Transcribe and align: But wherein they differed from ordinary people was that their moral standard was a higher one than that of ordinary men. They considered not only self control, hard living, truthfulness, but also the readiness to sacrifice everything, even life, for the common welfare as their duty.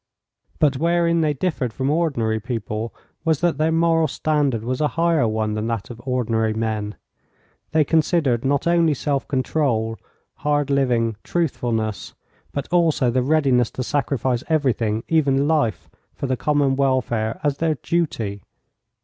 But 0.57 0.77
wherein 0.77 1.21
they 1.21 1.35
differed 1.35 1.71
from 1.71 1.91
ordinary 1.91 2.39
people 2.39 2.91
was 3.23 3.39
that 3.41 3.59
their 3.59 3.71
moral 3.71 4.07
standard 4.07 4.63
was 4.63 4.81
a 4.81 4.87
higher 4.97 5.27
one 5.27 5.53
than 5.53 5.67
that 5.67 5.91
of 5.91 6.01
ordinary 6.05 6.53
men. 6.55 6.95
They 7.71 7.83
considered 7.83 8.43
not 8.43 8.65
only 8.65 8.95
self 8.95 9.27
control, 9.27 9.99
hard 10.37 10.71
living, 10.71 11.17
truthfulness, 11.23 12.15
but 12.51 12.67
also 12.73 13.11
the 13.11 13.21
readiness 13.21 13.69
to 13.69 13.83
sacrifice 13.83 14.43
everything, 14.49 15.03
even 15.07 15.47
life, 15.47 15.87
for 16.15 16.25
the 16.25 16.35
common 16.35 16.75
welfare 16.75 17.39
as 17.43 17.57
their 17.59 17.75
duty. 17.75 18.41